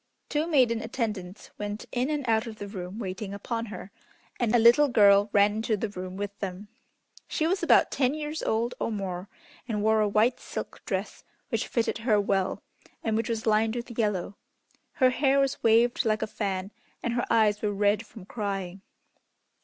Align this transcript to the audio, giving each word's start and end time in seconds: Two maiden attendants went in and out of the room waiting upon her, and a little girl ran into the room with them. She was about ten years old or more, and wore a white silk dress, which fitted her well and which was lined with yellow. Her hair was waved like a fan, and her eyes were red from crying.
Two 0.29 0.47
maiden 0.47 0.81
attendants 0.81 1.51
went 1.59 1.85
in 1.91 2.09
and 2.09 2.27
out 2.27 2.47
of 2.47 2.55
the 2.57 2.67
room 2.67 2.97
waiting 2.97 3.35
upon 3.35 3.67
her, 3.67 3.91
and 4.39 4.55
a 4.55 4.57
little 4.57 4.87
girl 4.87 5.29
ran 5.31 5.57
into 5.57 5.77
the 5.77 5.89
room 5.89 6.17
with 6.17 6.35
them. 6.39 6.69
She 7.27 7.45
was 7.45 7.61
about 7.61 7.91
ten 7.91 8.15
years 8.15 8.41
old 8.41 8.73
or 8.79 8.91
more, 8.91 9.29
and 9.67 9.83
wore 9.83 10.01
a 10.01 10.09
white 10.09 10.39
silk 10.39 10.81
dress, 10.87 11.23
which 11.49 11.67
fitted 11.67 11.99
her 11.99 12.19
well 12.19 12.63
and 13.03 13.15
which 13.15 13.29
was 13.29 13.45
lined 13.45 13.75
with 13.75 13.95
yellow. 13.95 14.35
Her 14.93 15.11
hair 15.11 15.39
was 15.39 15.61
waved 15.61 16.03
like 16.03 16.23
a 16.23 16.25
fan, 16.25 16.71
and 17.03 17.13
her 17.13 17.25
eyes 17.29 17.61
were 17.61 17.71
red 17.71 18.03
from 18.07 18.25
crying. 18.25 18.81